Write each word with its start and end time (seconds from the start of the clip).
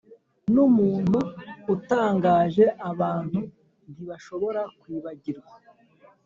numuntu 0.53 1.19
utangaje, 1.75 2.65
abantu 2.89 3.39
ntibashobora 3.91 4.61
kwibagirwa. 4.79 5.53